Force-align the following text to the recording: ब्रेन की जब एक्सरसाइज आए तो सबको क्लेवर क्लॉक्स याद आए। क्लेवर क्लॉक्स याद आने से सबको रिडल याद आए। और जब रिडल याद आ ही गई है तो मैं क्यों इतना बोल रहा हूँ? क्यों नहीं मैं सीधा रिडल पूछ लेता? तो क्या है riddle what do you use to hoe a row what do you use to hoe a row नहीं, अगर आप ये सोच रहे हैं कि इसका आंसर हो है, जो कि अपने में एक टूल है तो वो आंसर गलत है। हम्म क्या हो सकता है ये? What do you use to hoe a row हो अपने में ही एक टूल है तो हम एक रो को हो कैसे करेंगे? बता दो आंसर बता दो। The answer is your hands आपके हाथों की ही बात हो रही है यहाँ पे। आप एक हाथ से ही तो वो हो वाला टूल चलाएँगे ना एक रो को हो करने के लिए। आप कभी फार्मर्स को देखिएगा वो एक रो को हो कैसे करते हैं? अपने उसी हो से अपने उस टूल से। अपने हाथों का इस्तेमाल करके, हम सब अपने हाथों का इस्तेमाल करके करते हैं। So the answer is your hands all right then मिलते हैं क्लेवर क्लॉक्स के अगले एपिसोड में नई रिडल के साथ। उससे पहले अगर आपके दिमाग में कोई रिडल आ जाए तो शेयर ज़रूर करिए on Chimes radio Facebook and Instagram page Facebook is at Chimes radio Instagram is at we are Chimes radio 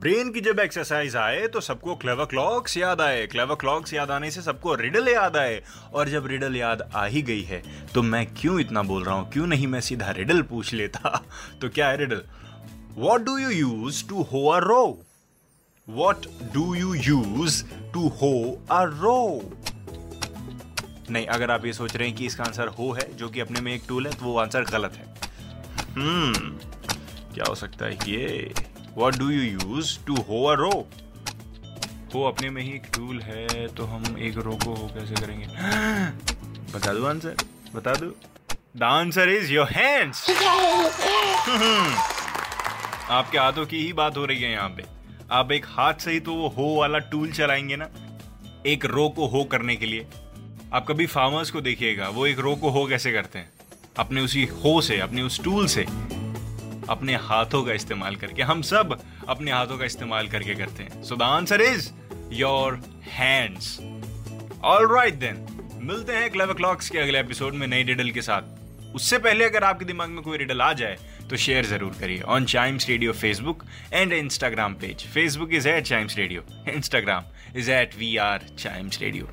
ब्रेन 0.00 0.30
की 0.32 0.40
जब 0.40 0.58
एक्सरसाइज 0.60 1.14
आए 1.16 1.46
तो 1.46 1.60
सबको 1.60 1.94
क्लेवर 1.94 2.24
क्लॉक्स 2.24 2.76
याद 2.76 3.00
आए। 3.00 3.26
क्लेवर 3.26 3.54
क्लॉक्स 3.54 3.92
याद 3.94 4.10
आने 4.10 4.30
से 4.30 4.42
सबको 4.42 4.74
रिडल 4.74 5.08
याद 5.08 5.36
आए। 5.36 5.60
और 5.94 6.08
जब 6.08 6.26
रिडल 6.26 6.56
याद 6.56 6.82
आ 6.94 7.04
ही 7.04 7.22
गई 7.22 7.42
है 7.42 7.62
तो 7.86 8.02
मैं 8.02 8.24
क्यों 8.34 8.58
इतना 8.60 8.82
बोल 8.82 9.04
रहा 9.04 9.14
हूँ? 9.14 9.30
क्यों 9.32 9.46
नहीं 9.46 9.66
मैं 9.66 9.80
सीधा 9.80 10.10
रिडल 10.10 10.40
पूछ 10.42 10.72
लेता? 10.74 11.22
तो 11.60 11.68
क्या 11.68 11.88
है 11.88 11.96
riddle 11.96 12.22
what 12.96 13.20
do 13.20 13.36
you 13.38 13.50
use 13.50 14.04
to 14.08 14.22
hoe 14.22 14.46
a 14.48 14.58
row 14.58 14.82
what 15.88 16.26
do 16.54 16.74
you 16.74 16.94
use 16.94 17.62
to 17.92 18.08
hoe 18.22 18.32
a 18.70 18.82
row 18.84 19.20
नहीं, 21.10 21.26
अगर 21.26 21.50
आप 21.50 21.66
ये 21.66 21.72
सोच 21.72 21.96
रहे 21.96 22.08
हैं 22.08 22.16
कि 22.16 22.26
इसका 22.26 22.44
आंसर 22.44 22.68
हो 22.68 22.90
है, 22.92 23.16
जो 23.16 23.28
कि 23.28 23.40
अपने 23.40 23.60
में 23.60 23.72
एक 23.74 23.82
टूल 23.88 24.06
है 24.06 24.12
तो 24.12 24.24
वो 24.24 24.38
आंसर 24.38 24.64
गलत 24.64 24.92
है। 24.94 25.14
हम्म 25.94 26.58
क्या 27.34 27.44
हो 27.48 27.54
सकता 27.54 27.86
है 27.86 27.98
ये? 28.08 28.52
What 28.96 29.16
do 29.16 29.30
you 29.30 29.42
use 29.42 29.98
to 30.06 30.14
hoe 30.28 30.44
a 30.44 30.54
row 30.54 30.70
हो 32.14 32.22
अपने 32.24 32.50
में 32.50 32.62
ही 32.62 32.70
एक 32.70 32.86
टूल 32.96 33.20
है 33.22 33.66
तो 33.68 33.84
हम 33.84 34.16
एक 34.18 34.36
रो 34.36 34.52
को 34.64 34.74
हो 34.74 34.86
कैसे 34.94 35.14
करेंगे? 35.14 35.46
बता 36.74 36.92
दो 36.92 37.04
आंसर 37.06 37.36
बता 37.74 37.94
दो। 37.94 38.14
The 38.76 38.82
answer 38.82 39.28
is 39.28 39.52
your 39.52 39.68
hands 39.70 40.30
आपके 43.10 43.38
हाथों 43.38 43.66
की 43.66 43.84
ही 43.84 43.92
बात 43.92 44.16
हो 44.16 44.24
रही 44.24 44.42
है 44.42 44.50
यहाँ 44.52 44.68
पे। 44.68 44.84
आप 45.32 45.52
एक 45.52 45.66
हाथ 45.68 45.94
से 45.94 46.12
ही 46.12 46.20
तो 46.20 46.34
वो 46.34 46.48
हो 46.48 46.74
वाला 46.76 46.98
टूल 46.98 47.30
चलाएँगे 47.32 47.76
ना 47.76 47.88
एक 48.66 48.84
रो 48.84 49.08
को 49.08 49.26
हो 49.26 49.44
करने 49.44 49.76
के 49.76 49.86
लिए। 49.86 50.06
आप 50.72 50.86
कभी 50.86 51.06
फार्मर्स 51.06 51.50
को 51.50 51.60
देखिएगा 51.60 52.08
वो 52.08 52.26
एक 52.26 52.38
रो 52.38 52.54
को 52.56 52.70
हो 52.70 52.86
कैसे 52.86 53.12
करते 53.12 53.38
हैं? 53.38 53.50
अपने 53.98 54.20
उसी 54.20 54.44
हो 54.64 54.80
से 54.80 54.98
अपने 55.00 55.22
उस 55.22 55.42
टूल 55.44 55.66
से। 55.66 55.86
अपने 56.90 57.14
हाथों 57.22 57.62
का 57.64 57.72
इस्तेमाल 57.72 58.16
करके, 58.16 58.42
हम 58.42 58.62
सब 58.64 58.98
अपने 59.28 59.50
हाथों 59.52 59.78
का 59.78 59.84
इस्तेमाल 59.84 60.28
करके 60.28 60.54
करते 60.54 60.82
हैं। 60.82 61.02
So 61.02 61.16
the 61.16 61.22
answer 61.22 61.62
is 61.62 61.90
your 62.34 62.80
hands 63.12 63.78
all 64.64 64.94
right 64.94 65.14
then 65.16 65.46
मिलते 65.82 66.12
हैं 66.12 66.30
क्लेवर 66.30 66.54
क्लॉक्स 66.54 66.90
के 66.90 66.98
अगले 66.98 67.20
एपिसोड 67.20 67.54
में 67.54 67.66
नई 67.66 67.82
रिडल 67.84 68.10
के 68.10 68.22
साथ। 68.22 68.58
उससे 68.94 69.18
पहले 69.18 69.44
अगर 69.44 69.64
आपके 69.64 69.84
दिमाग 69.84 70.08
में 70.10 70.22
कोई 70.22 70.38
रिडल 70.38 70.60
आ 70.60 70.72
जाए 70.72 70.96
तो 71.30 71.36
शेयर 71.36 71.66
ज़रूर 71.66 71.92
करिए 72.00 72.20
on 72.28 72.44
Chimes 72.44 72.88
radio 72.88 73.12
Facebook 73.12 73.62
and 73.92 74.12
Instagram 74.12 74.74
page 74.80 75.06
Facebook 75.08 75.52
is 75.54 75.68
at 75.68 75.84
Chimes 75.84 76.16
radio 76.18 76.42
Instagram 76.74 77.24
is 77.56 77.70
at 77.70 77.94
we 77.98 78.16
are 78.24 78.46
Chimes 78.58 79.00
radio 79.02 79.28